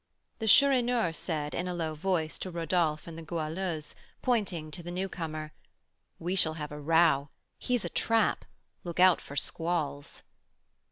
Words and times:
The 0.39 0.47
Chourineur 0.47 1.13
said, 1.13 1.53
in 1.53 1.67
a 1.67 1.75
low 1.75 1.93
voice, 1.93 2.39
to 2.39 2.49
Rodolph 2.49 3.05
and 3.05 3.19
the 3.19 3.21
Goualeuse, 3.21 3.93
pointing 4.23 4.71
to 4.71 4.81
the 4.81 4.89
newcomer, 4.89 5.53
"We 6.17 6.35
shall 6.35 6.55
have 6.55 6.71
a 6.71 6.81
row. 6.81 7.29
He's 7.59 7.85
a 7.85 7.89
'trap.' 7.89 8.45
Look 8.83 8.99
out 8.99 9.21
for 9.21 9.35
squalls." 9.35 10.23